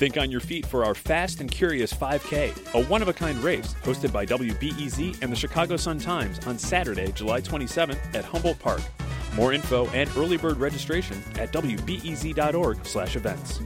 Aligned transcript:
Think 0.00 0.16
on 0.16 0.30
your 0.30 0.40
feet 0.40 0.64
for 0.64 0.84
our 0.84 0.94
Fast 0.94 1.40
and 1.40 1.50
Curious 1.50 1.92
5K, 1.92 2.72
a 2.72 2.84
one 2.86 3.02
of 3.02 3.08
a 3.08 3.12
kind 3.12 3.36
race 3.44 3.74
hosted 3.82 4.10
by 4.10 4.24
WBEZ 4.24 5.22
and 5.22 5.30
the 5.30 5.36
Chicago 5.36 5.76
Sun-Times 5.76 6.46
on 6.46 6.58
Saturday, 6.58 7.12
July 7.12 7.42
27th 7.42 7.98
at 8.14 8.24
Humboldt 8.24 8.58
Park. 8.58 8.80
More 9.34 9.52
info 9.52 9.88
and 9.88 10.08
early 10.16 10.38
bird 10.38 10.56
registration 10.56 11.22
at 11.38 11.52
wbez.org/events. 11.52 13.60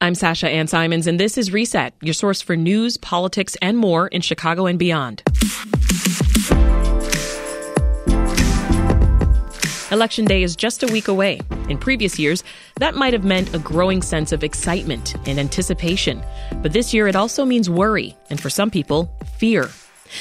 I'm 0.00 0.14
Sasha 0.14 0.48
Ann 0.48 0.66
Simons, 0.66 1.06
and 1.06 1.20
this 1.20 1.36
is 1.36 1.52
Reset, 1.52 1.92
your 2.00 2.14
source 2.14 2.40
for 2.40 2.56
news, 2.56 2.96
politics, 2.96 3.58
and 3.60 3.76
more 3.76 4.08
in 4.08 4.22
Chicago 4.22 4.64
and 4.64 4.78
beyond. 4.78 5.22
Election 9.92 10.24
Day 10.24 10.42
is 10.42 10.56
just 10.56 10.82
a 10.82 10.86
week 10.86 11.08
away. 11.08 11.40
In 11.70 11.78
previous 11.78 12.18
years, 12.18 12.42
that 12.80 12.96
might 12.96 13.12
have 13.12 13.22
meant 13.22 13.54
a 13.54 13.58
growing 13.60 14.02
sense 14.02 14.32
of 14.32 14.42
excitement 14.42 15.14
and 15.28 15.38
anticipation. 15.38 16.20
But 16.62 16.72
this 16.72 16.92
year, 16.92 17.06
it 17.06 17.14
also 17.14 17.44
means 17.44 17.70
worry, 17.70 18.16
and 18.28 18.40
for 18.40 18.50
some 18.50 18.72
people, 18.72 19.08
fear. 19.38 19.70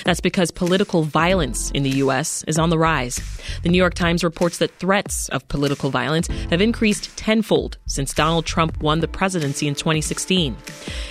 That's 0.06 0.22
because 0.22 0.52
political 0.52 1.02
violence 1.02 1.72
in 1.72 1.82
the 1.82 1.90
U.S. 2.04 2.44
is 2.48 2.60
on 2.60 2.70
the 2.70 2.78
rise. 2.78 3.20
The 3.64 3.70
New 3.70 3.80
York 3.80 3.96
Times 3.96 4.24
reports 4.24 4.60
that 4.60 4.78
threats 4.78 5.28
of 5.30 5.48
political 5.48 5.90
violence 5.90 6.28
have 6.52 6.62
increased 6.62 7.18
tenfold 7.18 7.80
since 7.88 8.14
Donald 8.14 8.46
Trump 8.46 8.80
won 8.82 9.00
the 9.00 9.08
presidency 9.08 9.68
in 9.68 9.74
2016. 9.74 10.56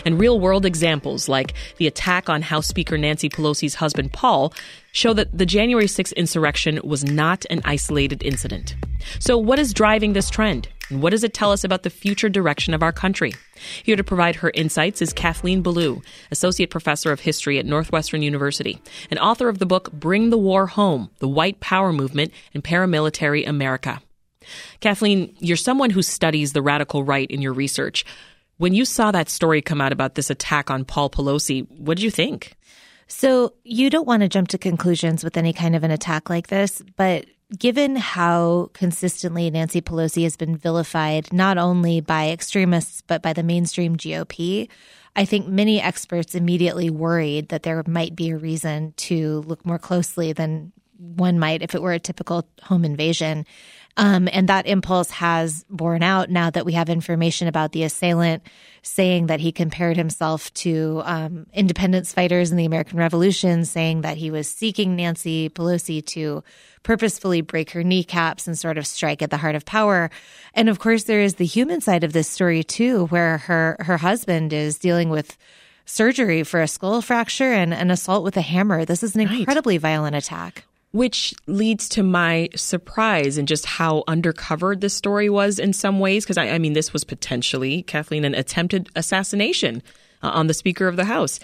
And 0.06 0.20
real 0.20 0.38
world 0.38 0.64
examples 0.64 1.28
like 1.28 1.54
the 1.78 1.88
attack 1.88 2.28
on 2.28 2.42
House 2.42 2.68
Speaker 2.68 2.96
Nancy 2.96 3.28
Pelosi's 3.28 3.74
husband, 3.74 4.12
Paul, 4.12 4.52
show 4.98 5.12
that 5.14 5.36
the 5.36 5.46
January 5.46 5.86
6th 5.86 6.14
insurrection 6.16 6.80
was 6.82 7.04
not 7.04 7.46
an 7.50 7.60
isolated 7.64 8.22
incident. 8.24 8.74
So, 9.20 9.38
what 9.38 9.60
is 9.60 9.72
driving 9.72 10.12
this 10.12 10.28
trend? 10.28 10.68
And 10.90 11.02
what 11.02 11.10
does 11.10 11.22
it 11.22 11.34
tell 11.34 11.52
us 11.52 11.64
about 11.64 11.82
the 11.82 11.90
future 11.90 12.28
direction 12.28 12.74
of 12.74 12.82
our 12.82 12.92
country? 12.92 13.32
Here 13.84 13.94
to 13.94 14.02
provide 14.02 14.36
her 14.36 14.50
insights 14.54 15.00
is 15.00 15.12
Kathleen 15.12 15.62
Belew, 15.62 16.02
Associate 16.30 16.68
Professor 16.68 17.12
of 17.12 17.20
History 17.20 17.58
at 17.58 17.66
Northwestern 17.66 18.22
University 18.22 18.80
and 19.10 19.20
author 19.20 19.48
of 19.48 19.58
the 19.58 19.66
book 19.66 19.92
Bring 19.92 20.30
the 20.30 20.38
War 20.38 20.66
Home 20.66 21.10
The 21.20 21.28
White 21.28 21.60
Power 21.60 21.92
Movement 21.92 22.32
and 22.52 22.64
Paramilitary 22.64 23.46
America. 23.46 24.00
Kathleen, 24.80 25.34
you're 25.38 25.56
someone 25.56 25.90
who 25.90 26.02
studies 26.02 26.54
the 26.54 26.62
radical 26.62 27.04
right 27.04 27.30
in 27.30 27.42
your 27.42 27.52
research. 27.52 28.04
When 28.56 28.74
you 28.74 28.84
saw 28.84 29.12
that 29.12 29.28
story 29.28 29.62
come 29.62 29.80
out 29.80 29.92
about 29.92 30.14
this 30.16 30.30
attack 30.30 30.70
on 30.70 30.84
Paul 30.84 31.10
Pelosi, 31.10 31.70
what 31.70 31.98
did 31.98 32.02
you 32.02 32.10
think? 32.10 32.56
So, 33.08 33.54
you 33.64 33.90
don't 33.90 34.06
want 34.06 34.22
to 34.22 34.28
jump 34.28 34.48
to 34.48 34.58
conclusions 34.58 35.24
with 35.24 35.36
any 35.36 35.52
kind 35.52 35.74
of 35.74 35.82
an 35.82 35.90
attack 35.90 36.28
like 36.28 36.48
this, 36.48 36.82
but 36.96 37.24
given 37.56 37.96
how 37.96 38.70
consistently 38.74 39.50
Nancy 39.50 39.80
Pelosi 39.80 40.24
has 40.24 40.36
been 40.36 40.56
vilified, 40.56 41.32
not 41.32 41.56
only 41.56 42.00
by 42.00 42.30
extremists, 42.30 43.00
but 43.00 43.22
by 43.22 43.32
the 43.32 43.42
mainstream 43.42 43.96
GOP, 43.96 44.68
I 45.16 45.24
think 45.24 45.48
many 45.48 45.80
experts 45.80 46.34
immediately 46.34 46.90
worried 46.90 47.48
that 47.48 47.62
there 47.62 47.82
might 47.86 48.14
be 48.14 48.30
a 48.30 48.36
reason 48.36 48.92
to 48.98 49.40
look 49.46 49.64
more 49.64 49.78
closely 49.78 50.32
than 50.32 50.72
one 50.98 51.38
might 51.38 51.62
if 51.62 51.74
it 51.74 51.82
were 51.82 51.92
a 51.92 51.98
typical 51.98 52.46
home 52.62 52.84
invasion. 52.84 53.46
Um, 53.96 54.28
and 54.32 54.48
that 54.48 54.66
impulse 54.66 55.10
has 55.10 55.64
borne 55.68 56.04
out 56.04 56.30
now 56.30 56.50
that 56.50 56.64
we 56.64 56.74
have 56.74 56.88
information 56.88 57.48
about 57.48 57.72
the 57.72 57.82
assailant 57.82 58.44
saying 58.82 59.26
that 59.26 59.40
he 59.40 59.50
compared 59.50 59.96
himself 59.96 60.54
to 60.54 61.02
um, 61.04 61.46
independence 61.52 62.12
fighters 62.12 62.50
in 62.50 62.56
the 62.56 62.64
American 62.64 62.98
Revolution, 62.98 63.64
saying 63.64 64.02
that 64.02 64.16
he 64.16 64.30
was 64.30 64.48
seeking 64.48 64.94
Nancy 64.94 65.50
Pelosi 65.50 66.04
to 66.06 66.44
purposefully 66.84 67.40
break 67.40 67.70
her 67.70 67.82
kneecaps 67.82 68.46
and 68.46 68.56
sort 68.56 68.78
of 68.78 68.86
strike 68.86 69.20
at 69.20 69.30
the 69.30 69.36
heart 69.36 69.56
of 69.56 69.64
power. 69.64 70.10
And 70.54 70.68
of 70.68 70.78
course, 70.78 71.04
there 71.04 71.20
is 71.20 71.34
the 71.34 71.44
human 71.44 71.80
side 71.80 72.04
of 72.04 72.12
this 72.12 72.28
story 72.28 72.62
too, 72.62 73.06
where 73.06 73.38
her 73.38 73.76
her 73.80 73.96
husband 73.96 74.52
is 74.52 74.78
dealing 74.78 75.10
with 75.10 75.36
surgery 75.86 76.44
for 76.44 76.60
a 76.60 76.68
skull 76.68 77.02
fracture 77.02 77.52
and 77.52 77.74
an 77.74 77.90
assault 77.90 78.22
with 78.22 78.36
a 78.36 78.42
hammer. 78.42 78.84
This 78.84 79.02
is 79.02 79.16
an 79.16 79.22
incredibly 79.22 79.74
right. 79.74 79.82
violent 79.82 80.14
attack. 80.14 80.64
Which 80.92 81.34
leads 81.46 81.88
to 81.90 82.02
my 82.02 82.48
surprise 82.56 83.36
and 83.36 83.46
just 83.46 83.66
how 83.66 84.04
undercovered 84.08 84.80
this 84.80 84.94
story 84.94 85.28
was 85.28 85.58
in 85.58 85.72
some 85.72 86.00
ways. 86.00 86.24
Because 86.24 86.38
I, 86.38 86.48
I, 86.48 86.58
mean, 86.58 86.72
this 86.72 86.92
was 86.92 87.04
potentially, 87.04 87.82
Kathleen, 87.82 88.24
an 88.24 88.34
attempted 88.34 88.88
assassination 88.96 89.82
uh, 90.22 90.30
on 90.30 90.46
the 90.46 90.54
Speaker 90.54 90.88
of 90.88 90.96
the 90.96 91.04
House. 91.04 91.40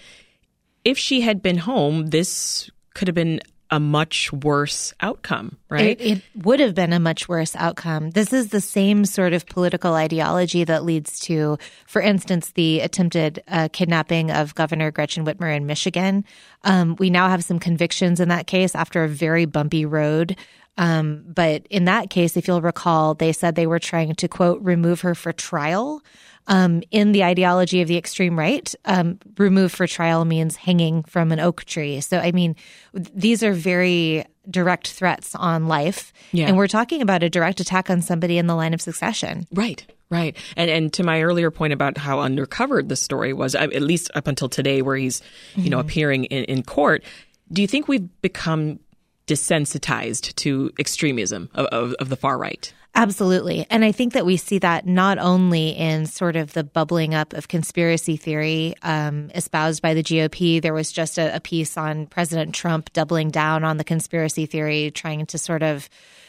If 0.84 0.99
she 0.99 1.21
had 1.21 1.43
been 1.43 1.59
home, 1.59 2.06
this 2.06 2.71
could 2.94 3.09
have 3.09 3.15
been 3.15 3.41
a 3.74 3.80
much 3.80 4.32
worse 4.32 4.94
outcome, 5.00 5.58
right? 5.68 6.00
It, 6.00 6.18
it, 6.18 6.22
would 6.44 6.60
have 6.60 6.76
been 6.76 6.92
a 6.92 7.00
much 7.00 7.28
worse 7.28 7.56
outcome. 7.56 8.10
This 8.10 8.32
is 8.32 8.50
the 8.50 8.60
same 8.60 9.04
sort 9.04 9.32
of 9.32 9.46
political 9.46 9.94
ideology 9.94 10.62
that 10.62 10.84
leads 10.84 11.18
to, 11.20 11.58
for 11.84 12.00
instance, 12.00 12.52
the 12.52 12.78
attempted 12.78 13.42
uh, 13.48 13.68
kidnapping 13.72 14.30
of 14.30 14.54
Governor 14.54 14.92
Gretchen 14.92 15.24
Whitmer 15.24 15.56
in 15.56 15.66
Michigan. 15.66 16.24
Um, 16.62 16.94
we 17.00 17.10
now 17.10 17.28
have 17.28 17.42
some 17.42 17.58
convictions 17.58 18.20
in 18.20 18.28
that 18.28 18.46
case 18.46 18.76
after 18.76 19.02
a 19.02 19.08
very 19.08 19.44
bumpy 19.44 19.84
road. 19.84 20.36
Um, 20.78 21.24
but 21.26 21.66
in 21.68 21.86
that 21.86 22.10
case, 22.10 22.36
if 22.36 22.46
you'll 22.46 22.62
recall, 22.62 23.14
they 23.14 23.32
said 23.32 23.56
they 23.56 23.66
were 23.66 23.80
trying 23.80 24.14
to 24.14 24.28
quote 24.28 24.62
remove 24.62 25.00
her 25.00 25.16
for 25.16 25.32
trial. 25.32 26.00
Um, 26.47 26.82
in 26.91 27.12
the 27.12 27.25
ideology 27.25 27.81
of 27.81 27.88
the 27.88 27.97
extreme 27.97 28.38
right, 28.38 28.75
um, 28.84 29.19
remove 29.38 29.72
for 29.72 29.87
trial 29.87 30.25
means 30.25 30.56
hanging 30.56 31.03
from 31.05 31.32
an 31.32 31.41
oak 31.41 31.65
tree. 31.65 32.00
So, 32.03 32.19
I 32.19 32.32
mean, 32.32 32.55
these 32.93 33.43
are 33.43 33.55
very 33.55 34.27
direct 34.50 34.88
threats 34.88 35.34
on 35.34 35.69
life. 35.69 36.12
Yeah. 36.33 36.49
And 36.49 36.56
we're 36.56 36.69
talking 36.69 37.00
about 37.00 37.22
a 37.22 37.31
direct 37.31 37.60
attack 37.60 37.88
on 37.88 38.03
somebody 38.03 38.37
in 38.37 38.47
the 38.47 38.54
line 38.54 38.75
of 38.75 38.83
succession. 38.83 39.47
Right. 39.53 39.87
Right. 40.10 40.37
And 40.56 40.71
and 40.71 40.93
to 40.93 41.03
my 41.03 41.22
earlier 41.22 41.50
point 41.50 41.72
about 41.72 41.97
how 41.97 42.19
undercovered 42.19 42.88
the 42.88 42.97
story 42.97 43.33
was, 43.33 43.54
at 43.54 43.72
least 43.83 44.10
up 44.15 44.27
until 44.27 44.49
today 44.49 44.83
where 44.83 44.97
he's, 44.97 45.22
you 45.54 45.62
mm-hmm. 45.62 45.71
know, 45.71 45.78
appearing 45.81 46.25
in, 46.27 46.44
in 46.44 46.62
court, 46.62 47.03
do 47.50 47.62
you 47.62 47.66
think 47.66 47.88
we've 47.88 48.09
become 48.21 48.78
desensitized 49.27 50.34
to 50.37 50.71
extremism 50.78 51.49
of, 51.54 51.66
of, 51.66 51.94
of 51.94 52.09
the 52.10 52.16
far 52.16 52.37
right? 52.37 52.72
Absolutely. 52.97 53.66
And 53.71 53.84
I 53.84 53.91
think 53.91 54.12
that 54.12 54.25
we 54.25 54.37
see 54.37 54.59
that 54.59 54.87
not 54.87 55.19
only 55.19 55.71
in 55.71 56.06
sort 56.06 56.37
of 56.37 56.53
the 56.53 56.62
bubbling 56.62 57.12
up 57.12 57.32
of 57.32 57.49
conspiracy 57.49 58.16
theory 58.16 58.75
um, 58.82 59.31
espoused 59.34 59.82
by 59.82 59.94
the 59.94 60.03
GOP. 60.03 60.62
There 60.62 60.72
was 60.75 60.93
just 60.93 61.19
a, 61.19 61.34
a 61.34 61.41
piece 61.41 61.77
on 61.77 62.06
President 62.06 62.54
Trump 62.54 62.93
doubling 62.93 63.31
down 63.31 63.65
on 63.65 63.78
the 63.78 63.84
conspiracy 63.84 64.47
theory, 64.47 64.93
trying 64.93 65.27
to 65.27 65.38
sort 65.38 65.65
of 65.65 65.88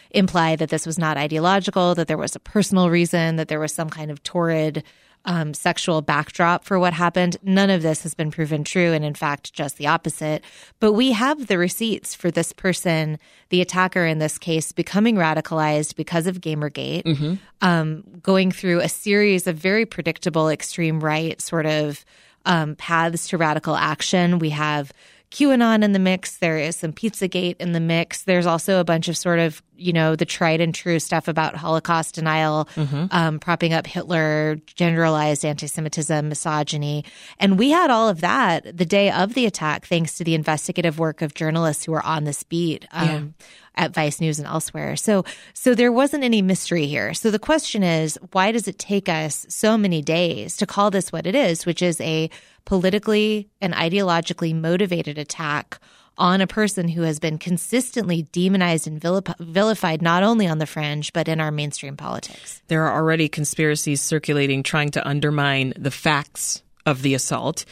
imply 0.10 0.56
that 0.56 0.70
this 0.70 0.88
was 0.88 0.98
not 0.98 1.18
ideological, 1.18 1.94
that 1.96 2.08
there 2.08 2.18
was 2.18 2.36
a 2.36 2.40
personal 2.40 2.90
reason, 2.90 3.36
that 3.36 3.48
there 3.48 3.60
was 3.60 3.74
some 3.74 3.90
kind 3.90 4.10
of 4.10 4.24
torrid 4.24 4.84
um, 5.26 5.54
sexual 5.54 6.02
backdrop 6.02 6.64
for 6.64 6.80
what 6.80 6.94
happened. 6.94 7.38
None 7.44 7.70
of 7.70 7.82
this 7.82 8.04
has 8.04 8.14
been 8.14 8.32
proven 8.32 8.64
true, 8.64 8.94
and 8.94 9.04
in 9.04 9.14
fact, 9.14 9.54
just 9.54 9.78
the 9.78 9.88
opposite. 9.88 10.44
But 10.80 10.94
we 10.94 11.12
have 11.12 11.48
the 11.48 11.58
receipts 11.58 12.16
for 12.16 12.32
this 12.32 12.54
person, 12.54 13.18
the 13.50 13.62
attacker 13.62 14.06
in 14.06 14.20
this 14.20 14.38
case, 14.38 14.72
becoming 14.72 15.16
radicalized 15.16 15.96
because 15.96 16.28
of 16.28 16.42
Gamergate, 16.42 17.04
mm-hmm. 17.04 17.34
um, 17.62 18.04
going 18.22 18.52
through 18.52 18.80
a 18.80 18.90
series 18.90 19.48
of 19.48 19.58
very 19.58 19.86
predictable 19.86 20.50
extreme 20.50 21.00
right 21.00 21.42
sort 21.42 21.66
of 21.66 22.06
um, 22.46 22.76
paths 22.76 23.28
to 23.30 23.38
radical 23.38 23.76
action. 23.76 24.40
We 24.40 24.52
have 24.52 24.94
QAnon 25.32 25.84
in 25.84 25.92
the 25.92 26.00
mix. 26.00 26.38
There 26.38 26.58
is 26.58 26.76
some 26.76 26.94
Pizzagate 26.94 27.58
in 27.60 27.74
the 27.74 27.80
mix. 27.80 28.24
There's 28.24 28.46
also 28.46 28.80
a 28.80 28.84
bunch 28.84 29.08
of 29.08 29.18
sort 29.18 29.40
of, 29.40 29.62
you 29.78 29.94
know, 29.94 30.16
the 30.16 30.26
tried 30.26 30.62
and 30.62 30.74
true 30.74 31.00
stuff 31.00 31.28
about 31.28 31.56
Holocaust 31.56 32.16
denial, 32.16 32.68
mm-hmm. 32.76 33.06
um, 33.12 33.40
propping 33.40 33.74
up 33.74 33.88
Hitler, 33.88 34.58
generalized 34.66 35.46
anti 35.46 35.68
Semitism, 35.68 36.28
misogyny. 36.30 37.06
And 37.40 37.60
we 37.60 37.70
had 37.72 37.90
all 37.90 38.10
of 38.10 38.22
that 38.22 38.78
the 38.78 38.86
day 38.86 39.12
of 39.12 39.34
the 39.34 39.46
attack, 39.46 39.86
thanks 39.86 40.16
to 40.16 40.24
the 40.24 40.36
investigative 40.36 41.00
work 41.00 41.22
of 41.22 41.34
journalists 41.34 41.86
who 41.86 41.92
were 41.92 42.06
on 42.06 42.24
this 42.24 42.44
beat. 42.44 42.86
Um, 42.92 43.08
yeah 43.08 43.48
at 43.76 43.94
Vice 43.94 44.22
News 44.22 44.40
and 44.40 44.48
elsewhere. 44.48 44.96
So 44.96 45.26
so 45.54 45.76
there 45.76 45.92
wasn't 45.92 46.24
any 46.24 46.42
mystery 46.42 46.88
here. 46.88 47.14
So 47.14 47.32
the 47.32 47.40
question 47.40 47.84
is, 47.84 48.18
why 48.32 48.52
does 48.52 48.68
it 48.68 48.80
take 48.80 49.10
us 49.10 49.46
so 49.50 49.78
many 49.78 50.02
days 50.02 50.56
to 50.58 50.66
call 50.66 50.92
this 50.92 51.12
what 51.12 51.28
it 51.28 51.36
is, 51.36 51.66
which 51.66 51.82
is 51.82 52.00
a 52.02 52.30
politically 52.66 53.50
and 53.62 53.74
ideologically 53.74 54.56
motivated 54.56 55.18
attack 55.18 55.80
on 56.18 56.42
a 56.42 56.48
person 56.48 56.88
who 56.88 57.02
has 57.02 57.20
been 57.20 57.38
consistently 57.38 58.24
demonized 58.32 58.88
and 58.88 59.02
vilified 59.40 60.02
not 60.02 60.24
only 60.24 60.48
on 60.48 60.58
the 60.58 60.66
fringe 60.66 61.14
but 61.14 61.28
in 61.28 61.40
our 61.40 61.52
mainstream 61.52 61.98
politics. 61.98 62.62
There 62.68 62.86
are 62.86 62.96
already 62.96 63.28
conspiracies 63.28 64.02
circulating 64.02 64.64
trying 64.64 64.92
to 64.92 65.08
undermine 65.08 65.74
the 65.78 65.92
facts 65.92 66.64
of 66.86 67.02
the 67.02 67.14
assault. 67.14 67.66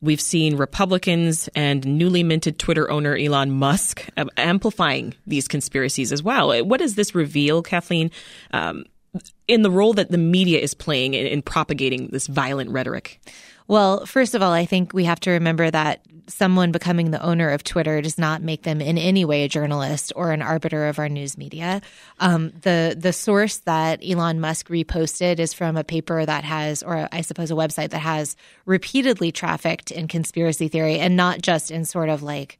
We've 0.00 0.20
seen 0.20 0.56
Republicans 0.56 1.48
and 1.54 1.86
newly 1.86 2.24
minted 2.24 2.58
Twitter 2.58 2.90
owner 2.90 3.16
Elon 3.16 3.52
Musk 3.52 4.04
amplifying 4.36 5.14
these 5.26 5.46
conspiracies 5.46 6.10
as 6.10 6.22
well. 6.22 6.64
What 6.64 6.80
does 6.80 6.96
this 6.96 7.14
reveal, 7.14 7.62
Kathleen, 7.62 8.10
um, 8.52 8.84
in 9.46 9.62
the 9.62 9.70
role 9.70 9.92
that 9.92 10.10
the 10.10 10.18
media 10.18 10.58
is 10.58 10.74
playing 10.74 11.14
in, 11.14 11.26
in 11.26 11.42
propagating 11.42 12.08
this 12.08 12.26
violent 12.26 12.70
rhetoric? 12.70 13.20
Well, 13.68 14.06
first 14.06 14.34
of 14.34 14.42
all, 14.42 14.52
I 14.52 14.66
think 14.66 14.92
we 14.92 15.04
have 15.04 15.20
to 15.20 15.30
remember 15.30 15.70
that 15.70 16.02
someone 16.28 16.72
becoming 16.72 17.10
the 17.10 17.22
owner 17.22 17.50
of 17.50 17.64
Twitter 17.64 18.00
does 18.00 18.18
not 18.18 18.42
make 18.42 18.62
them 18.62 18.80
in 18.80 18.98
any 18.98 19.24
way 19.24 19.44
a 19.44 19.48
journalist 19.48 20.12
or 20.14 20.30
an 20.30 20.42
arbiter 20.42 20.88
of 20.88 20.98
our 20.98 21.08
news 21.08 21.36
media. 21.36 21.80
Um, 22.20 22.52
the 22.62 22.96
the 22.98 23.12
source 23.12 23.58
that 23.58 24.00
Elon 24.06 24.40
Musk 24.40 24.68
reposted 24.68 25.38
is 25.38 25.52
from 25.52 25.76
a 25.76 25.84
paper 25.84 26.24
that 26.24 26.44
has, 26.44 26.82
or 26.82 27.08
I 27.12 27.20
suppose 27.22 27.50
a 27.50 27.54
website 27.54 27.90
that 27.90 28.00
has 28.00 28.36
repeatedly 28.66 29.32
trafficked 29.32 29.90
in 29.90 30.08
conspiracy 30.08 30.68
theory, 30.68 30.98
and 30.98 31.16
not 31.16 31.42
just 31.42 31.70
in 31.70 31.84
sort 31.84 32.08
of 32.08 32.22
like 32.22 32.58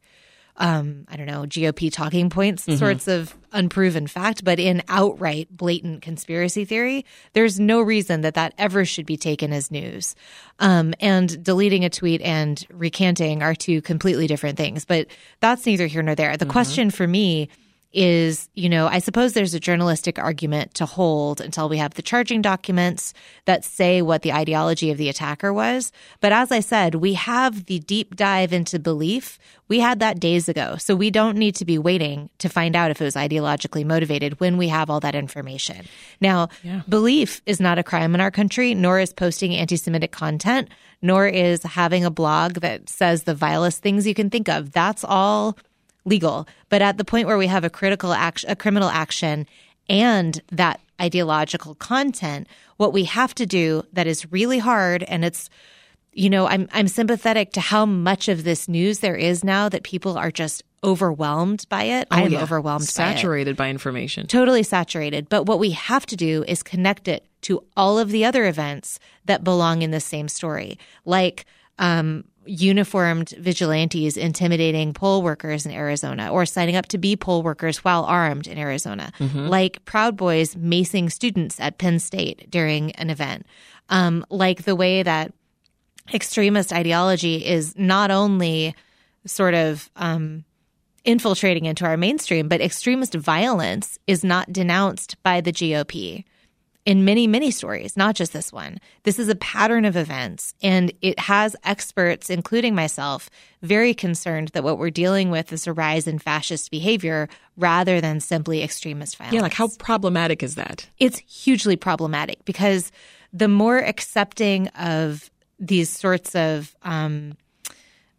um, 0.57 1.05
I 1.09 1.15
don't 1.15 1.25
know, 1.25 1.43
GOP 1.43 1.91
talking 1.91 2.29
points, 2.29 2.65
mm-hmm. 2.65 2.77
sorts 2.77 3.07
of 3.07 3.35
unproven 3.51 4.07
fact, 4.07 4.43
but 4.43 4.59
in 4.59 4.83
outright 4.87 5.47
blatant 5.49 6.01
conspiracy 6.01 6.63
theory, 6.65 7.05
there's 7.33 7.59
no 7.59 7.81
reason 7.81 8.21
that 8.21 8.35
that 8.35 8.53
ever 8.57 8.85
should 8.85 9.05
be 9.05 9.17
taken 9.17 9.51
as 9.51 9.71
news. 9.71 10.15
Um, 10.59 10.93
and 10.99 11.43
deleting 11.43 11.85
a 11.85 11.89
tweet 11.89 12.21
and 12.21 12.63
recanting 12.69 13.41
are 13.41 13.55
two 13.55 13.81
completely 13.81 14.27
different 14.27 14.57
things, 14.57 14.85
but 14.85 15.07
that's 15.39 15.65
neither 15.65 15.87
here 15.87 16.03
nor 16.03 16.15
there. 16.15 16.37
The 16.37 16.45
mm-hmm. 16.45 16.51
question 16.51 16.89
for 16.91 17.07
me 17.07 17.49
is, 17.93 18.49
you 18.55 18.69
know, 18.69 18.87
I 18.87 18.97
suppose 18.97 19.33
there's 19.33 19.53
a 19.53 19.59
journalistic 19.59 20.17
argument 20.17 20.73
to 20.75 20.85
hold 20.85 21.39
until 21.39 21.69
we 21.69 21.77
have 21.77 21.93
the 21.93 22.01
charging 22.01 22.41
documents 22.41 23.13
that 23.45 23.63
say 23.63 24.01
what 24.01 24.23
the 24.23 24.33
ideology 24.33 24.89
of 24.89 24.97
the 24.97 25.09
attacker 25.09 25.53
was. 25.53 25.91
But 26.19 26.33
as 26.33 26.51
I 26.51 26.59
said, 26.59 26.95
we 26.95 27.13
have 27.13 27.65
the 27.65 27.79
deep 27.79 28.15
dive 28.15 28.51
into 28.51 28.79
belief. 28.79 29.37
We 29.67 29.79
had 29.79 29.99
that 29.99 30.19
days 30.19 30.49
ago. 30.49 30.75
So 30.77 30.95
we 30.95 31.11
don't 31.11 31.37
need 31.37 31.55
to 31.55 31.65
be 31.65 31.77
waiting 31.77 32.31
to 32.39 32.49
find 32.49 32.75
out 32.75 32.89
if 32.89 32.99
it 32.99 33.05
was 33.05 33.15
ideologically 33.15 33.85
motivated 33.85 34.39
when 34.39 34.57
we 34.57 34.69
have 34.69 34.89
all 34.89 34.99
that 35.01 35.15
information. 35.15 35.85
Now, 36.19 36.49
yeah. 36.63 36.81
belief 36.89 37.41
is 37.45 37.59
not 37.59 37.77
a 37.77 37.83
crime 37.83 38.15
in 38.15 38.21
our 38.21 38.31
country, 38.31 38.73
nor 38.73 38.99
is 38.99 39.13
posting 39.13 39.55
anti 39.55 39.75
Semitic 39.75 40.11
content, 40.11 40.69
nor 41.01 41.27
is 41.27 41.61
having 41.61 42.05
a 42.05 42.11
blog 42.11 42.53
that 42.55 42.89
says 42.89 43.23
the 43.23 43.35
vilest 43.35 43.83
things 43.83 44.07
you 44.07 44.15
can 44.15 44.31
think 44.31 44.49
of. 44.49 44.71
That's 44.71 45.03
all 45.03 45.57
legal. 46.05 46.47
But 46.69 46.81
at 46.81 46.97
the 46.97 47.05
point 47.05 47.27
where 47.27 47.37
we 47.37 47.47
have 47.47 47.63
a 47.63 47.69
critical 47.69 48.13
action, 48.13 48.49
a 48.49 48.55
criminal 48.55 48.89
action 48.89 49.47
and 49.89 50.41
that 50.51 50.79
ideological 51.01 51.75
content, 51.75 52.47
what 52.77 52.93
we 52.93 53.05
have 53.05 53.35
to 53.35 53.45
do 53.45 53.83
that 53.93 54.07
is 54.07 54.31
really 54.31 54.59
hard 54.59 55.03
and 55.03 55.25
it's 55.25 55.49
you 56.15 56.29
know, 56.29 56.47
I'm 56.47 56.69
I'm 56.71 56.87
sympathetic 56.87 57.53
to 57.53 57.59
how 57.59 57.85
much 57.85 58.27
of 58.27 58.43
this 58.43 58.67
news 58.67 58.99
there 58.99 59.15
is 59.15 59.43
now 59.43 59.67
that 59.69 59.83
people 59.83 60.17
are 60.17 60.31
just 60.31 60.63
overwhelmed 60.83 61.65
by 61.69 61.83
it. 61.83 62.07
Oh, 62.11 62.17
I 62.17 62.21
am 62.21 62.33
yeah. 62.33 62.43
overwhelmed 62.43 62.85
saturated 62.85 63.55
by, 63.55 63.65
by 63.65 63.69
information. 63.69 64.27
Totally 64.27 64.63
saturated. 64.63 65.29
But 65.29 65.45
what 65.45 65.59
we 65.59 65.71
have 65.71 66.05
to 66.07 66.15
do 66.15 66.43
is 66.47 66.61
connect 66.61 67.07
it 67.07 67.25
to 67.43 67.63
all 67.75 67.97
of 67.99 68.09
the 68.09 68.25
other 68.25 68.45
events 68.45 68.99
that 69.25 69.43
belong 69.43 69.81
in 69.81 69.91
the 69.91 69.99
same 69.99 70.27
story. 70.27 70.77
Like 71.05 71.45
um, 71.79 72.25
uniformed 72.45 73.29
vigilantes 73.39 74.17
intimidating 74.17 74.93
poll 74.93 75.21
workers 75.21 75.65
in 75.65 75.71
Arizona 75.71 76.29
or 76.31 76.45
signing 76.45 76.75
up 76.75 76.87
to 76.87 76.97
be 76.97 77.15
poll 77.15 77.43
workers 77.43 77.83
while 77.83 78.03
armed 78.03 78.47
in 78.47 78.57
Arizona, 78.57 79.11
mm-hmm. 79.19 79.47
like 79.47 79.83
Proud 79.85 80.17
Boys 80.17 80.55
macing 80.55 81.11
students 81.11 81.59
at 81.59 81.77
Penn 81.77 81.99
State 81.99 82.49
during 82.49 82.91
an 82.93 83.09
event, 83.09 83.45
um, 83.89 84.25
like 84.29 84.63
the 84.63 84.75
way 84.75 85.03
that 85.03 85.33
extremist 86.13 86.73
ideology 86.73 87.45
is 87.45 87.77
not 87.77 88.11
only 88.11 88.75
sort 89.25 89.53
of 89.53 89.89
um, 89.95 90.43
infiltrating 91.05 91.65
into 91.65 91.85
our 91.85 91.97
mainstream, 91.97 92.47
but 92.47 92.61
extremist 92.61 93.13
violence 93.13 93.97
is 94.07 94.23
not 94.23 94.51
denounced 94.51 95.21
by 95.23 95.41
the 95.41 95.51
GOP 95.51 96.25
in 96.85 97.05
many, 97.05 97.27
many 97.27 97.49
stories, 97.51 97.95
not 97.95 98.15
just 98.15 98.33
this 98.33 98.51
one. 98.51 98.77
This 99.03 99.19
is 99.19 99.29
a 99.29 99.35
pattern 99.35 99.85
of 99.85 99.95
events, 99.95 100.53
and 100.61 100.91
it 101.01 101.17
has 101.19 101.55
experts, 101.63 102.29
including 102.29 102.75
myself, 102.75 103.29
very 103.61 103.93
concerned 103.93 104.49
that 104.49 104.63
what 104.63 104.77
we're 104.77 104.89
dealing 104.89 105.29
with 105.29 105.53
is 105.53 105.65
a 105.65 105.73
rise 105.73 106.07
in 106.07 106.19
fascist 106.19 106.71
behavior 106.71 107.29
rather 107.55 108.01
than 108.01 108.19
simply 108.19 108.61
extremist 108.61 109.15
violence. 109.15 109.33
Yeah, 109.33 109.41
like 109.41 109.53
how 109.53 109.69
problematic 109.79 110.43
is 110.43 110.55
that? 110.55 110.87
It's 110.99 111.19
hugely 111.19 111.75
problematic 111.75 112.43
because 112.43 112.91
the 113.31 113.47
more 113.47 113.77
accepting 113.77 114.67
of 114.69 115.29
these 115.59 115.89
sorts 115.89 116.35
of 116.35 116.75
um, 116.81 117.37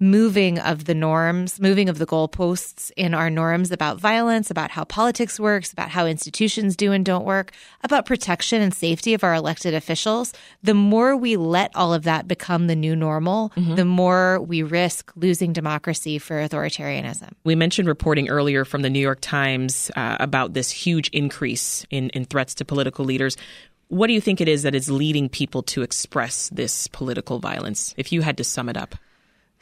moving 0.00 0.58
of 0.58 0.84
the 0.84 0.94
norms, 0.94 1.60
moving 1.60 1.88
of 1.88 1.98
the 1.98 2.06
goalposts 2.06 2.90
in 2.96 3.14
our 3.14 3.30
norms 3.30 3.70
about 3.70 3.98
violence, 4.00 4.50
about 4.50 4.70
how 4.70 4.84
politics 4.84 5.38
works, 5.38 5.72
about 5.72 5.90
how 5.90 6.06
institutions 6.06 6.76
do 6.76 6.92
and 6.92 7.04
don't 7.04 7.24
work, 7.24 7.52
about 7.82 8.04
protection 8.04 8.60
and 8.60 8.74
safety 8.74 9.14
of 9.14 9.22
our 9.22 9.34
elected 9.34 9.72
officials, 9.72 10.32
the 10.62 10.74
more 10.74 11.16
we 11.16 11.36
let 11.36 11.74
all 11.76 11.94
of 11.94 12.02
that 12.04 12.26
become 12.26 12.66
the 12.66 12.76
new 12.76 12.96
normal, 12.96 13.50
mm-hmm. 13.56 13.76
the 13.76 13.84
more 13.84 14.40
we 14.40 14.62
risk 14.62 15.12
losing 15.16 15.52
democracy 15.52 16.18
for 16.18 16.36
authoritarianism. 16.36 17.30
We 17.44 17.54
mentioned 17.54 17.88
reporting 17.88 18.28
earlier 18.28 18.64
from 18.64 18.82
the 18.82 18.90
New 18.90 19.00
York 19.00 19.20
Times 19.20 19.90
uh, 19.96 20.16
about 20.18 20.54
this 20.54 20.70
huge 20.70 21.08
increase 21.10 21.86
in, 21.90 22.10
in 22.10 22.24
threats 22.24 22.54
to 22.56 22.64
political 22.64 23.04
leaders. 23.04 23.36
What 23.88 24.08
do 24.08 24.12
you 24.12 24.20
think 24.20 24.40
it 24.40 24.48
is 24.48 24.62
that 24.64 24.74
is 24.74 24.90
leading 24.90 25.28
people 25.28 25.62
to 25.64 25.82
express 25.82 26.48
this 26.48 26.88
political 26.88 27.38
violence, 27.38 27.94
if 27.96 28.12
you 28.12 28.22
had 28.22 28.36
to 28.38 28.44
sum 28.44 28.68
it 28.68 28.76
up? 28.76 28.96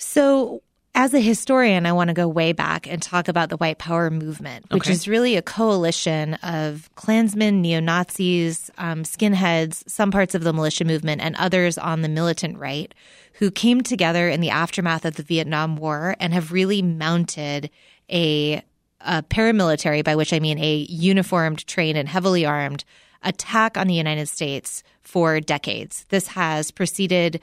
So, 0.03 0.63
as 0.97 1.15
a 1.15 1.21
historian, 1.21 1.87
I 1.87 1.93
want 1.93 2.09
to 2.09 2.15
go 2.15 2.27
way 2.27 2.53
back 2.53 2.89
and 2.89 3.01
talk 3.01 3.29
about 3.29 3.51
the 3.51 3.57
white 3.57 3.79
power 3.79 4.11
movement, 4.11 4.67
which 4.71 4.83
okay. 4.83 4.93
is 4.93 5.07
really 5.07 5.37
a 5.37 5.43
coalition 5.43 6.35
of 6.43 6.91
Klansmen, 6.97 7.63
neo 7.63 7.79
Nazis, 7.79 8.69
um, 8.79 9.05
skinheads, 9.05 9.89
some 9.89 10.11
parts 10.11 10.35
of 10.35 10.43
the 10.43 10.53
militia 10.53 10.85
movement, 10.85 11.23
and 11.23 11.37
others 11.37 11.79
on 11.79 12.03
the 12.03 12.09
militant 12.09 12.59
right 12.59 12.93
who 13.35 13.51
came 13.51 13.81
together 13.81 14.29
in 14.29 14.41
the 14.41 14.51
aftermath 14.51 15.05
of 15.05 15.15
the 15.15 15.23
Vietnam 15.23 15.77
War 15.77 16.17
and 16.19 16.35
have 16.35 16.51
really 16.51 16.83
mounted 16.83 17.71
a, 18.11 18.61
a 19.01 19.23
paramilitary, 19.23 20.05
by 20.05 20.17
which 20.17 20.33
I 20.33 20.41
mean 20.41 20.59
a 20.59 20.79
uniformed, 20.91 21.65
trained, 21.67 21.97
and 21.97 22.09
heavily 22.09 22.45
armed 22.45 22.85
attack 23.23 23.79
on 23.79 23.87
the 23.87 23.95
United 23.95 24.27
States 24.27 24.83
for 25.01 25.41
decades. 25.41 26.07
This 26.09 26.27
has 26.27 26.73
proceeded 26.73 27.41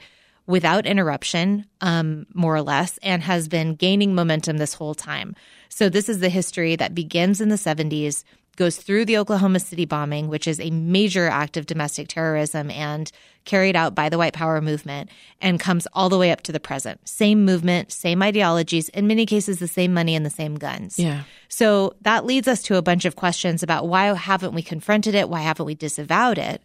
without 0.50 0.84
interruption, 0.84 1.64
um, 1.80 2.26
more 2.34 2.54
or 2.54 2.62
less, 2.62 2.98
and 3.02 3.22
has 3.22 3.48
been 3.48 3.74
gaining 3.74 4.14
momentum 4.14 4.58
this 4.58 4.74
whole 4.74 4.94
time. 4.94 5.34
So, 5.68 5.88
this 5.88 6.08
is 6.08 6.18
the 6.18 6.28
history 6.28 6.76
that 6.76 6.94
begins 6.94 7.40
in 7.40 7.48
the 7.48 7.56
70s, 7.56 8.24
goes 8.56 8.76
through 8.76 9.06
the 9.06 9.16
Oklahoma 9.16 9.60
City 9.60 9.86
bombing, 9.86 10.28
which 10.28 10.46
is 10.46 10.60
a 10.60 10.70
major 10.70 11.28
act 11.28 11.56
of 11.56 11.64
domestic 11.64 12.08
terrorism 12.08 12.70
and 12.70 13.10
carried 13.44 13.76
out 13.76 13.94
by 13.94 14.08
the 14.10 14.18
white 14.18 14.34
power 14.34 14.60
movement, 14.60 15.08
and 15.40 15.58
comes 15.58 15.86
all 15.94 16.10
the 16.10 16.18
way 16.18 16.30
up 16.30 16.42
to 16.42 16.52
the 16.52 16.60
present. 16.60 17.08
Same 17.08 17.44
movement, 17.44 17.90
same 17.92 18.22
ideologies, 18.22 18.90
in 18.90 19.06
many 19.06 19.24
cases, 19.24 19.60
the 19.60 19.68
same 19.68 19.94
money 19.94 20.14
and 20.14 20.26
the 20.26 20.30
same 20.30 20.56
guns. 20.56 20.98
Yeah. 20.98 21.22
So, 21.48 21.94
that 22.02 22.26
leads 22.26 22.48
us 22.48 22.62
to 22.64 22.76
a 22.76 22.82
bunch 22.82 23.04
of 23.04 23.16
questions 23.16 23.62
about 23.62 23.88
why 23.88 24.06
haven't 24.14 24.52
we 24.52 24.62
confronted 24.62 25.14
it? 25.14 25.30
Why 25.30 25.40
haven't 25.40 25.66
we 25.66 25.74
disavowed 25.74 26.36
it? 26.36 26.62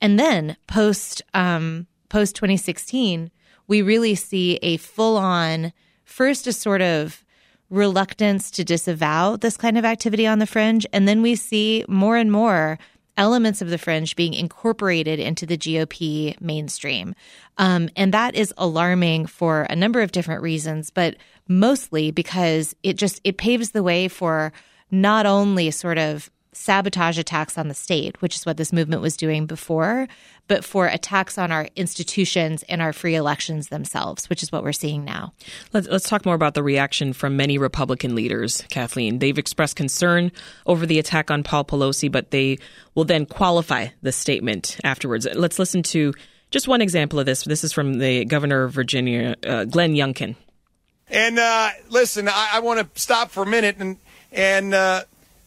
And 0.00 0.20
then 0.20 0.56
post 0.66 1.22
um, 1.32 1.86
post 2.14 2.36
2016, 2.36 3.28
we 3.66 3.82
really 3.82 4.14
see 4.14 4.54
a 4.62 4.76
full 4.76 5.16
on, 5.16 5.72
first, 6.04 6.46
a 6.46 6.52
sort 6.52 6.80
of 6.80 7.24
reluctance 7.70 8.52
to 8.52 8.62
disavow 8.62 9.34
this 9.34 9.56
kind 9.56 9.76
of 9.76 9.84
activity 9.84 10.24
on 10.24 10.38
the 10.38 10.46
fringe. 10.46 10.86
And 10.92 11.08
then 11.08 11.22
we 11.22 11.34
see 11.34 11.84
more 11.88 12.16
and 12.16 12.30
more 12.30 12.78
elements 13.16 13.60
of 13.60 13.68
the 13.68 13.78
fringe 13.78 14.14
being 14.14 14.32
incorporated 14.32 15.18
into 15.18 15.44
the 15.44 15.58
GOP 15.58 16.40
mainstream. 16.40 17.16
Um, 17.58 17.88
and 17.96 18.14
that 18.14 18.36
is 18.36 18.54
alarming 18.56 19.26
for 19.26 19.62
a 19.62 19.74
number 19.74 20.00
of 20.00 20.12
different 20.12 20.40
reasons, 20.40 20.90
but 20.90 21.16
mostly 21.48 22.12
because 22.12 22.76
it 22.84 22.96
just 22.96 23.20
it 23.24 23.38
paves 23.38 23.72
the 23.72 23.82
way 23.82 24.06
for 24.06 24.52
not 24.88 25.26
only 25.26 25.72
sort 25.72 25.98
of 25.98 26.30
sabotage 26.56 27.18
attacks 27.18 27.58
on 27.58 27.68
the 27.68 27.74
state, 27.74 28.20
which 28.20 28.36
is 28.36 28.46
what 28.46 28.56
this 28.56 28.72
movement 28.72 29.02
was 29.02 29.16
doing 29.16 29.46
before, 29.46 30.08
but 30.48 30.64
for 30.64 30.86
attacks 30.86 31.38
on 31.38 31.50
our 31.50 31.68
institutions 31.76 32.62
and 32.68 32.82
our 32.82 32.92
free 32.92 33.14
elections 33.14 33.68
themselves, 33.68 34.28
which 34.28 34.42
is 34.42 34.52
what 34.52 34.62
we're 34.62 34.72
seeing 34.72 35.04
now. 35.04 35.32
Let's, 35.72 35.88
let's 35.88 36.08
talk 36.08 36.24
more 36.24 36.34
about 36.34 36.54
the 36.54 36.62
reaction 36.62 37.12
from 37.12 37.36
many 37.36 37.58
Republican 37.58 38.14
leaders, 38.14 38.62
Kathleen. 38.70 39.18
They've 39.18 39.38
expressed 39.38 39.76
concern 39.76 40.32
over 40.66 40.86
the 40.86 40.98
attack 40.98 41.30
on 41.30 41.42
Paul 41.42 41.64
Pelosi, 41.64 42.10
but 42.10 42.30
they 42.30 42.58
will 42.94 43.04
then 43.04 43.26
qualify 43.26 43.88
the 44.02 44.12
statement 44.12 44.78
afterwards. 44.84 45.26
Let's 45.34 45.58
listen 45.58 45.82
to 45.84 46.12
just 46.50 46.68
one 46.68 46.82
example 46.82 47.18
of 47.18 47.26
this. 47.26 47.44
This 47.44 47.64
is 47.64 47.72
from 47.72 47.94
the 47.94 48.24
governor 48.24 48.64
of 48.64 48.72
Virginia, 48.72 49.36
uh, 49.46 49.64
Glenn 49.64 49.94
Youngkin. 49.94 50.36
And 51.08 51.38
uh, 51.38 51.70
listen, 51.90 52.28
I, 52.28 52.50
I 52.54 52.60
want 52.60 52.80
to 52.80 53.00
stop 53.00 53.30
for 53.30 53.42
a 53.42 53.46
minute 53.46 53.76
and 53.78 53.98
and 54.32 54.74
uh, 54.74 55.04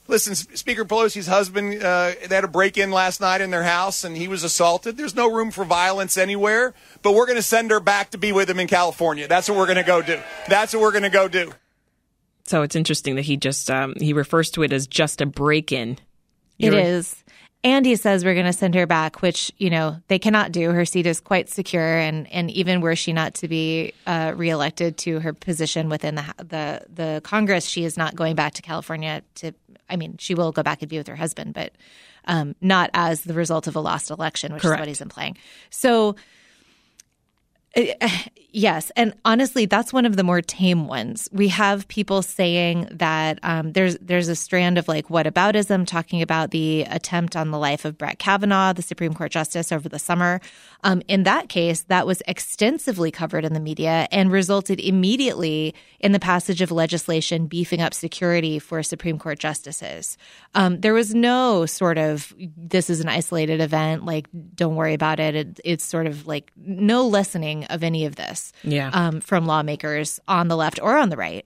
listen, 0.08 0.36
Speaker 0.36 0.86
Pelosi's 0.86 1.28
husband, 1.28 1.84
uh, 1.84 2.14
they 2.28 2.36
had 2.36 2.44
a 2.44 2.48
break 2.48 2.78
in 2.78 2.92
last 2.92 3.22
night 3.22 3.42
in 3.42 3.52
their 3.52 3.64
house 3.64 4.04
and 4.04 4.18
he 4.18 4.28
was 4.28 4.44
assaulted. 4.44 4.98
There's 4.98 5.16
no 5.16 5.32
room 5.32 5.52
for 5.52 5.66
violence 5.66 6.18
anywhere, 6.18 6.74
but 7.02 7.14
we're 7.14 7.26
going 7.26 7.38
to 7.38 7.44
send 7.44 7.72
her 7.72 7.80
back 7.80 8.12
to 8.12 8.18
be 8.18 8.32
with 8.32 8.50
him 8.50 8.60
in 8.60 8.68
California. 8.68 9.28
That's 9.28 9.50
what 9.50 9.58
we're 9.58 9.66
going 9.66 9.78
to 9.78 9.84
go 9.84 10.02
do. 10.02 10.20
That's 10.48 10.74
what 10.74 10.82
we're 10.82 10.92
going 10.92 11.04
to 11.04 11.10
go 11.10 11.28
do. 11.28 11.54
So 12.46 12.62
it's 12.62 12.76
interesting 12.76 13.16
that 13.16 13.24
he 13.24 13.36
just 13.36 13.70
um, 13.70 13.94
he 14.00 14.14
refers 14.14 14.50
to 14.52 14.64
it 14.64 14.72
as 14.72 14.88
just 14.88 15.20
a 15.20 15.26
break 15.26 15.72
in. 15.72 15.98
It 16.60 16.74
is. 16.74 17.24
And 17.64 17.86
he 17.86 17.96
says 17.96 18.24
we're 18.24 18.36
going 18.36 18.46
to 18.46 18.54
send 18.54 18.76
her 18.76 18.86
back, 18.86 19.22
which 19.22 19.52
you 19.58 19.70
know 19.70 19.98
they 20.08 20.20
cannot 20.20 20.52
do. 20.52 20.72
Her 20.72 20.86
seat 20.86 21.06
is 21.06 21.20
quite 21.20 21.50
secure, 21.50 21.98
and 21.98 22.32
and 22.32 22.52
even 22.52 22.82
were 22.82 22.96
she 22.96 23.14
not 23.14 23.34
to 23.36 23.48
be 23.48 23.94
uh, 24.06 24.34
reelected 24.36 24.98
to 25.00 25.20
her 25.20 25.34
position 25.34 25.90
within 25.90 26.16
the 26.16 26.26
the 26.38 26.82
the 26.90 27.22
Congress, 27.24 27.66
she 27.66 27.84
is 27.84 27.98
not 27.98 28.16
going 28.16 28.36
back 28.36 28.54
to 28.54 28.62
California. 28.62 29.24
To 29.36 29.54
I 29.90 29.96
mean, 29.96 30.18
she 30.20 30.36
will 30.36 30.52
go 30.52 30.64
back 30.64 30.82
and 30.82 30.90
be 30.90 30.98
with 30.98 31.08
her 31.08 31.16
husband, 31.16 31.54
but 31.56 31.74
um, 32.26 32.56
not 32.62 32.90
as 32.94 33.22
the 33.22 33.34
result 33.34 33.68
of 33.68 33.76
a 33.76 33.80
lost 33.80 34.12
election, 34.12 34.54
which 34.54 34.62
Correct. 34.62 34.80
is 34.80 34.82
what 34.82 34.88
he's 34.88 35.02
implying. 35.02 35.38
So 35.70 36.16
Yes, 38.54 38.92
and 38.96 39.14
honestly, 39.24 39.68
that's 39.68 39.94
one 39.94 40.06
of 40.06 40.16
the 40.16 40.24
more 40.24 40.42
tame 40.42 40.88
ones. 40.88 41.30
We 41.32 41.50
have 41.50 41.88
people 41.90 42.24
saying 42.24 42.88
that 42.90 43.38
um, 43.44 43.74
there's 43.74 43.98
there's 43.98 44.30
a 44.30 44.36
strand 44.36 44.80
of 44.80 44.88
like 44.88 45.10
whataboutism 45.10 45.86
talking 45.86 46.24
about 46.24 46.50
the 46.50 46.84
attempt 46.90 47.36
on 47.36 47.52
the 47.52 47.60
life 47.60 47.86
of 47.86 48.00
Brett 48.00 48.18
Kavanaugh, 48.18 48.74
the 48.74 48.82
Supreme 48.82 49.14
Court 49.14 49.32
justice, 49.32 49.72
over 49.72 49.88
the 49.88 50.00
summer. 50.00 50.42
Um, 50.84 51.04
in 51.08 51.22
that 51.24 51.50
case, 51.50 51.82
that 51.84 52.08
was 52.08 52.24
extensively 52.28 53.12
covered 53.12 53.46
in 53.46 53.54
the 53.54 53.60
media 53.60 54.08
and 54.12 54.32
resulted 54.32 54.80
immediately 54.80 55.76
in 56.00 56.14
the 56.14 56.20
passage 56.20 56.62
of 56.62 56.72
legislation 56.72 57.46
beefing 57.48 57.82
up 57.82 57.94
security 57.94 58.58
for 58.58 58.82
Supreme 58.82 59.20
Court 59.20 59.38
justices. 59.38 60.18
Um, 60.56 60.80
there 60.80 60.94
was 60.96 61.14
no 61.14 61.68
sort 61.68 62.00
of 62.00 62.34
this 62.56 62.90
is 62.90 63.02
an 63.02 63.10
isolated 63.10 63.62
event, 63.62 64.04
like 64.04 64.28
don't 64.56 64.76
worry 64.76 64.96
about 64.96 65.20
it. 65.20 65.36
it 65.36 65.60
it's 65.64 65.84
sort 65.84 66.08
of 66.08 66.26
like 66.26 66.52
no 66.56 67.06
lessening 67.06 67.57
of 67.66 67.84
any 67.84 68.06
of 68.06 68.16
this 68.16 68.52
Yeah. 68.64 68.90
um, 68.94 69.22
from 69.22 69.46
lawmakers 69.46 70.20
on 70.28 70.48
the 70.48 70.56
left 70.58 70.80
or 70.82 70.98
on 70.98 71.10
the 71.10 71.18
right. 71.18 71.46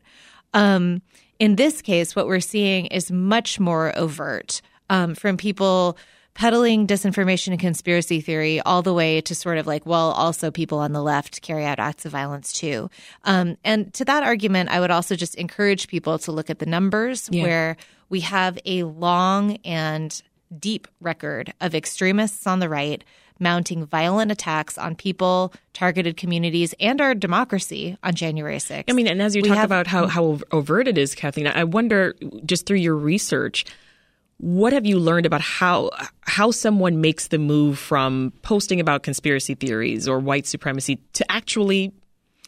Um, 0.53 1.01
in 1.39 1.55
this 1.55 1.81
case, 1.81 2.15
what 2.15 2.27
we're 2.27 2.39
seeing 2.39 2.85
is 2.87 3.11
much 3.11 3.59
more 3.59 3.97
overt 3.97 4.61
um, 4.89 5.15
from 5.15 5.37
people 5.37 5.97
peddling 6.33 6.87
disinformation 6.87 7.49
and 7.49 7.59
conspiracy 7.59 8.21
theory 8.21 8.61
all 8.61 8.81
the 8.81 8.93
way 8.93 9.19
to 9.21 9.35
sort 9.35 9.57
of 9.57 9.67
like, 9.67 9.85
well, 9.85 10.11
also 10.11 10.49
people 10.49 10.77
on 10.79 10.93
the 10.93 11.01
left 11.01 11.41
carry 11.41 11.65
out 11.65 11.77
acts 11.79 12.05
of 12.05 12.11
violence 12.13 12.53
too. 12.53 12.89
Um, 13.25 13.57
and 13.65 13.93
to 13.95 14.05
that 14.05 14.23
argument, 14.23 14.69
I 14.69 14.79
would 14.79 14.91
also 14.91 15.15
just 15.15 15.35
encourage 15.35 15.87
people 15.89 16.17
to 16.19 16.31
look 16.31 16.49
at 16.49 16.59
the 16.59 16.65
numbers 16.65 17.27
Yeah. 17.31 17.43
where 17.43 17.77
we 18.09 18.21
have 18.21 18.57
a 18.65 18.83
long 18.83 19.57
and 19.65 20.21
deep 20.57 20.87
record 21.01 21.53
of 21.59 21.75
extremists 21.75 22.47
on 22.47 22.59
the 22.59 22.69
right 22.69 23.03
mounting 23.41 23.85
violent 23.85 24.31
attacks 24.31 24.77
on 24.77 24.95
people, 24.95 25.51
targeted 25.73 26.15
communities, 26.15 26.73
and 26.79 27.01
our 27.01 27.13
democracy 27.15 27.97
on 28.03 28.13
January 28.15 28.57
6th. 28.57 28.85
I 28.87 28.93
mean, 28.93 29.07
and 29.07 29.21
as 29.21 29.35
you 29.35 29.41
We 29.41 29.49
talk 29.49 29.57
have- 29.57 29.65
about 29.65 29.87
how, 29.87 30.07
how 30.07 30.39
overt 30.51 30.87
it 30.87 30.97
is, 30.97 31.15
Kathleen, 31.15 31.47
I 31.47 31.63
wonder 31.65 32.15
just 32.45 32.65
through 32.65 32.77
your 32.77 32.95
research, 32.95 33.65
what 34.37 34.73
have 34.73 34.85
you 34.85 34.97
learned 34.99 35.25
about 35.25 35.41
how 35.41 35.91
how 36.21 36.49
someone 36.49 37.01
makes 37.01 37.27
the 37.27 37.37
move 37.37 37.77
from 37.77 38.31
posting 38.41 38.79
about 38.79 39.03
conspiracy 39.03 39.53
theories 39.53 40.07
or 40.07 40.17
white 40.19 40.47
supremacy 40.47 40.97
to 41.13 41.29
actually 41.31 41.91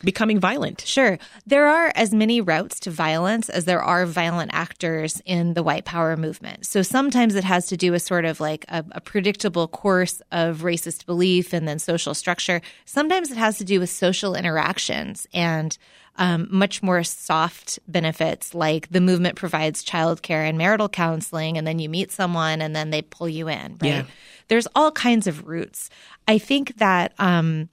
becoming 0.04 0.40
violent? 0.40 0.82
Sure. 0.82 1.18
There 1.46 1.68
are 1.68 1.92
as 1.96 2.14
many 2.14 2.42
routes 2.42 2.80
to 2.82 2.92
violence 2.92 3.50
as 3.50 3.66
there 3.66 3.82
are 3.82 4.06
violent 4.06 4.52
actors 4.54 5.22
in 5.26 5.54
the 5.54 5.64
white 5.64 5.86
power 5.86 6.18
movement. 6.18 6.66
So 6.66 6.82
sometimes 6.82 7.36
it 7.36 7.44
has 7.44 7.68
to 7.68 7.78
do 7.78 7.92
with 7.92 8.02
sort 8.02 8.26
of 8.26 8.40
like 8.40 8.66
a, 8.68 8.84
a 8.92 9.02
predictable 9.02 9.68
course 9.68 10.22
of 10.32 10.60
racist 10.60 11.06
belief 11.06 11.54
and 11.54 11.68
then 11.68 11.80
social 11.80 12.14
structure. 12.14 12.62
Sometimes 12.86 13.32
it 13.32 13.38
has 13.38 13.58
to 13.58 13.64
do 13.64 13.80
with 13.80 13.90
social 13.90 14.36
interactions 14.36 15.28
and 15.34 15.78
um, 16.18 16.48
much 16.52 16.84
more 16.84 17.04
soft 17.04 17.80
benefits 17.88 18.54
like 18.54 18.90
the 18.90 19.02
movement 19.02 19.36
provides 19.36 19.84
childcare 19.84 20.48
and 20.48 20.58
marital 20.58 20.88
counseling, 20.88 21.58
and 21.58 21.66
then 21.66 21.80
you 21.80 21.90
meet 21.90 22.12
someone 22.12 22.62
and 22.62 22.76
then 22.76 22.92
they 22.92 23.02
pull 23.02 23.28
you 23.28 23.48
in, 23.48 23.78
right? 23.82 23.84
Yeah. 23.84 24.04
There's 24.48 24.68
all 24.76 24.92
kinds 24.92 25.26
of 25.26 25.48
routes. 25.48 25.90
I 26.28 26.38
think 26.38 26.78
that 26.78 27.14
um, 27.18 27.70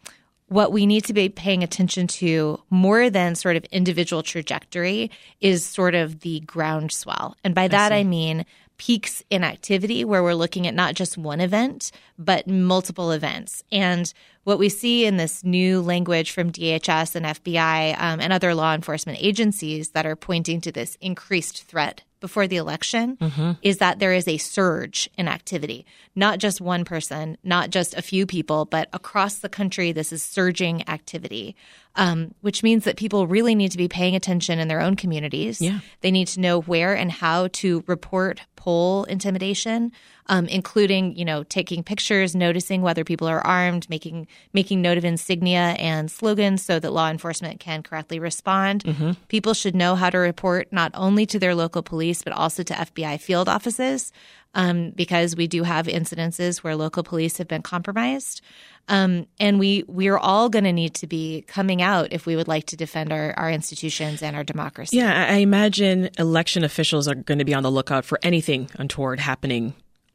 what 0.50 0.72
we 0.72 0.84
need 0.84 1.04
to 1.04 1.12
be 1.12 1.28
paying 1.28 1.62
attention 1.62 2.08
to 2.08 2.60
more 2.70 3.08
than 3.08 3.36
sort 3.36 3.54
of 3.54 3.64
individual 3.66 4.20
trajectory 4.20 5.08
is 5.40 5.64
sort 5.64 5.94
of 5.94 6.20
the 6.20 6.40
groundswell. 6.40 7.36
And 7.44 7.54
by 7.54 7.68
that 7.68 7.92
I, 7.92 8.02
mean 8.02 8.44
peaks 8.76 9.22
in 9.30 9.44
activity 9.44 10.04
where 10.04 10.24
we're 10.24 10.34
looking 10.34 10.66
at 10.66 10.74
not 10.74 10.94
just 10.94 11.16
one 11.16 11.40
event, 11.40 11.92
but 12.18 12.48
multiple 12.48 13.12
events. 13.12 13.62
And 13.70 14.12
what 14.42 14.58
we 14.58 14.68
see 14.68 15.06
in 15.06 15.18
this 15.18 15.44
new 15.44 15.80
language 15.82 16.32
from 16.32 16.50
DHS 16.50 17.14
and 17.14 17.26
FBI 17.26 18.00
um, 18.00 18.20
and 18.20 18.32
other 18.32 18.52
law 18.52 18.74
enforcement 18.74 19.18
agencies 19.20 19.90
that 19.90 20.04
are 20.04 20.16
pointing 20.16 20.60
to 20.62 20.72
this 20.72 20.96
increased 21.00 21.62
threat 21.62 22.02
before 22.20 22.46
the 22.46 22.56
election 22.56 23.18
is 23.62 23.78
that 23.78 23.98
there 23.98 24.12
is 24.12 24.28
a 24.28 24.38
surge 24.38 25.08
in 25.16 25.28
activity. 25.28 25.86
Not 26.14 26.38
just 26.38 26.60
one 26.60 26.84
person, 26.84 27.38
not 27.42 27.70
just 27.70 27.94
a 27.94 28.02
few 28.02 28.26
people, 28.26 28.64
but 28.64 28.88
across 28.92 29.36
the 29.36 29.48
country, 29.48 29.92
this 29.92 30.12
is 30.12 30.22
surging 30.22 30.88
activity, 30.88 31.56
um, 31.96 32.34
which 32.40 32.62
means 32.62 32.84
that 32.84 32.96
people 32.96 33.26
really 33.26 33.54
need 33.54 33.72
to 33.72 33.78
be 33.78 33.88
paying 33.88 34.14
attention 34.14 34.58
in 34.58 34.68
their 34.68 34.80
own 34.80 34.96
communities. 34.96 35.60
Yeah. 35.60 35.80
They 36.00 36.10
need 36.10 36.28
to 36.28 36.40
know 36.40 36.60
where 36.60 36.94
and 36.94 37.10
how 37.10 37.48
to 37.54 37.84
report 37.86 38.40
poll 38.60 39.04
intimidation, 39.04 39.90
um, 40.26 40.46
including 40.46 41.16
you 41.16 41.24
know 41.24 41.42
taking 41.44 41.82
pictures, 41.82 42.34
noticing 42.36 42.82
whether 42.82 43.04
people 43.04 43.26
are 43.26 43.44
armed, 43.46 43.88
making 43.88 44.26
making 44.52 44.82
note 44.82 44.98
of 44.98 45.04
insignia 45.04 45.74
and 45.78 46.10
slogans 46.10 46.62
so 46.62 46.78
that 46.78 46.92
law 46.92 47.08
enforcement 47.10 47.58
can 47.58 47.82
correctly 47.82 48.18
respond. 48.20 48.84
People 49.28 49.54
should 49.54 49.74
know 49.74 49.94
how 49.96 50.10
to 50.10 50.18
report 50.18 50.68
not 50.72 50.92
only 50.94 51.24
to 51.26 51.38
their 51.38 51.54
local 51.54 51.82
police 51.82 52.22
but 52.22 52.34
also 52.34 52.62
to 52.62 52.74
FBI 52.74 53.18
field 53.20 53.48
offices. 53.48 54.12
Um, 54.52 54.90
because 54.90 55.36
we 55.36 55.46
do 55.46 55.62
have 55.62 55.86
incidences 55.86 56.58
where 56.58 56.74
local 56.74 57.04
police 57.04 57.38
have 57.38 57.46
been 57.46 57.62
compromised, 57.62 58.40
um, 58.88 59.26
and 59.38 59.60
we 59.60 59.84
we 59.86 60.08
are 60.08 60.18
all 60.18 60.48
going 60.48 60.64
to 60.64 60.72
need 60.72 60.94
to 60.94 61.06
be 61.06 61.44
coming 61.46 61.80
out 61.80 62.08
if 62.12 62.26
we 62.26 62.34
would 62.34 62.48
like 62.48 62.66
to 62.66 62.76
defend 62.76 63.12
our, 63.12 63.32
our 63.36 63.48
institutions 63.48 64.22
and 64.22 64.34
our 64.34 64.42
democracy. 64.42 64.96
Yeah, 64.96 65.26
I 65.30 65.36
imagine 65.36 66.10
election 66.18 66.64
officials 66.64 67.06
are 67.06 67.14
going 67.14 67.38
to 67.38 67.44
be 67.44 67.54
on 67.54 67.62
the 67.62 67.70
lookout 67.70 68.04
for 68.04 68.18
anything 68.24 68.68
untoward 68.76 69.20
happening 69.20 69.74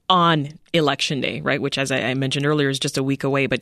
on 0.10 0.50
election 0.74 1.22
day, 1.22 1.42
right? 1.42 1.62
Which, 1.62 1.78
as 1.78 1.92
I 1.92 2.02
I 2.02 2.14
mentioned 2.14 2.46
earlier, 2.46 2.70
is 2.70 2.80
just 2.80 2.98
a 2.98 3.04
week 3.04 3.24
away. 3.24 3.48
But 3.48 3.62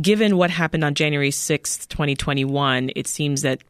given 0.00 0.36
what 0.36 0.50
happened 0.50 0.84
on 0.84 0.94
January 0.94 1.30
6th, 1.30 1.88
2021, 1.88 2.90
it 2.94 3.06
seems 3.06 3.42
that 3.42 3.60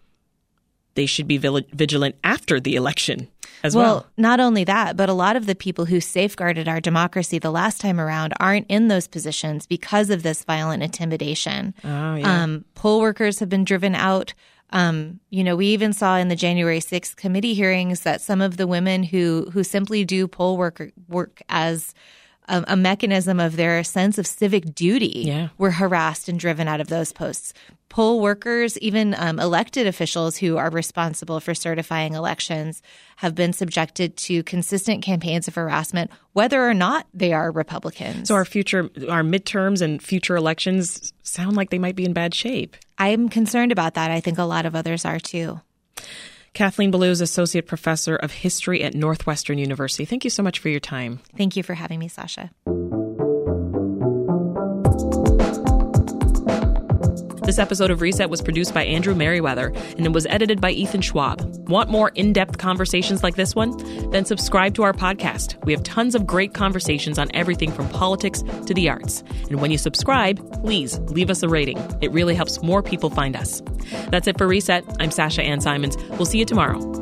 they 0.94 1.06
should 1.06 1.26
be 1.26 1.38
vil- 1.38 1.62
vigilant 1.72 2.16
after 2.24 2.60
the 2.60 2.74
election 2.74 3.28
as 3.62 3.76
well. 3.76 3.84
Well, 3.94 4.06
not 4.16 4.40
only 4.40 4.64
that, 4.64 4.96
but 4.96 5.08
a 5.08 5.12
lot 5.12 5.36
of 5.36 5.46
the 5.46 5.54
people 5.54 5.84
who 5.86 6.00
safeguarded 6.00 6.68
our 6.68 6.80
democracy 6.80 7.38
the 7.38 7.50
last 7.50 7.80
time 7.80 8.00
around 8.00 8.34
aren't 8.40 8.66
in 8.68 8.88
those 8.88 9.06
positions 9.06 9.66
because 9.66 10.10
of 10.10 10.22
this 10.22 10.44
violent 10.44 10.82
intimidation. 10.82 11.74
Oh, 11.84 12.14
yeah. 12.16 12.42
Um, 12.42 12.64
poll 12.74 13.00
workers 13.00 13.38
have 13.38 13.48
been 13.48 13.64
driven 13.64 13.94
out. 13.94 14.34
Um, 14.70 15.20
you 15.30 15.44
know, 15.44 15.54
we 15.54 15.66
even 15.66 15.92
saw 15.92 16.16
in 16.16 16.28
the 16.28 16.36
January 16.36 16.80
6th 16.80 17.16
committee 17.16 17.54
hearings 17.54 18.00
that 18.00 18.20
some 18.20 18.40
of 18.40 18.56
the 18.56 18.66
women 18.66 19.02
who 19.02 19.50
who 19.52 19.62
simply 19.62 20.04
do 20.04 20.26
poll 20.26 20.56
work 20.56 20.90
work 21.08 21.42
as 21.48 21.94
a, 22.52 22.64
a 22.68 22.76
mechanism 22.76 23.40
of 23.40 23.56
their 23.56 23.82
sense 23.82 24.16
of 24.18 24.26
civic 24.28 24.74
duty 24.74 25.24
Yeah. 25.26 25.48
were 25.58 25.72
harassed 25.72 26.28
and 26.28 26.38
driven 26.38 26.68
out 26.68 26.80
of 26.80 26.86
those 26.86 27.12
posts. 27.12 27.52
Poll 27.88 28.20
workers, 28.20 28.78
even 28.78 29.14
um, 29.18 29.38
elected 29.38 29.86
officials 29.86 30.36
who 30.38 30.56
are 30.56 30.70
responsible 30.70 31.40
for 31.40 31.54
certifying 31.54 32.14
elections, 32.14 32.80
have 33.16 33.34
been 33.34 33.52
subjected 33.52 34.16
to 34.16 34.42
consistent 34.44 35.02
campaigns 35.02 35.46
of 35.48 35.54
harassment, 35.56 36.10
whether 36.32 36.66
or 36.66 36.72
not 36.72 37.06
they 37.12 37.32
are 37.34 37.50
Republicans. 37.50 38.28
so 38.28 38.34
our 38.34 38.46
future, 38.46 38.88
our 39.10 39.22
midterms 39.22 39.82
and 39.82 40.02
future 40.02 40.36
elections 40.36 41.12
sound 41.22 41.54
like 41.56 41.68
they 41.70 41.78
might 41.78 41.96
be 41.96 42.04
in 42.06 42.14
bad 42.14 42.34
shape. 42.34 42.76
I'm 42.96 43.28
concerned 43.28 43.72
about 43.72 43.92
that. 43.94 44.10
I 44.10 44.20
think 44.20 44.38
a 44.38 44.44
lot 44.44 44.64
of 44.64 44.74
others 44.74 45.04
are 45.04 45.20
too. 45.20 45.60
Kathleen 46.54 46.90
Belew 46.90 47.10
is 47.10 47.22
Associate 47.22 47.66
Professor 47.66 48.14
of 48.14 48.30
History 48.30 48.82
at 48.82 48.94
Northwestern 48.94 49.56
University. 49.56 50.04
Thank 50.04 50.24
you 50.24 50.30
so 50.30 50.42
much 50.42 50.58
for 50.58 50.68
your 50.68 50.80
time. 50.80 51.20
Thank 51.36 51.56
you 51.56 51.62
for 51.62 51.74
having 51.74 51.98
me, 51.98 52.08
Sasha. 52.08 52.50
This 57.52 57.58
episode 57.58 57.90
of 57.90 58.00
Reset 58.00 58.30
was 58.30 58.40
produced 58.40 58.72
by 58.72 58.82
Andrew 58.82 59.14
Merriweather 59.14 59.74
and 59.98 60.06
it 60.06 60.12
was 60.14 60.24
edited 60.24 60.58
by 60.58 60.70
Ethan 60.70 61.02
Schwab. 61.02 61.68
Want 61.68 61.90
more 61.90 62.08
in 62.14 62.32
depth 62.32 62.56
conversations 62.56 63.22
like 63.22 63.34
this 63.34 63.54
one? 63.54 63.76
Then 64.10 64.24
subscribe 64.24 64.74
to 64.76 64.84
our 64.84 64.94
podcast. 64.94 65.62
We 65.66 65.72
have 65.72 65.82
tons 65.82 66.14
of 66.14 66.26
great 66.26 66.54
conversations 66.54 67.18
on 67.18 67.30
everything 67.34 67.70
from 67.70 67.90
politics 67.90 68.42
to 68.64 68.72
the 68.72 68.88
arts. 68.88 69.22
And 69.50 69.60
when 69.60 69.70
you 69.70 69.76
subscribe, 69.76 70.62
please 70.62 70.98
leave 71.00 71.28
us 71.28 71.42
a 71.42 71.48
rating. 71.50 71.76
It 72.00 72.10
really 72.12 72.34
helps 72.34 72.62
more 72.62 72.82
people 72.82 73.10
find 73.10 73.36
us. 73.36 73.60
That's 74.08 74.28
it 74.28 74.38
for 74.38 74.48
Reset. 74.48 74.82
I'm 74.98 75.10
Sasha 75.10 75.42
Ann 75.42 75.60
Simons. 75.60 75.98
We'll 76.12 76.24
see 76.24 76.38
you 76.38 76.46
tomorrow. 76.46 77.01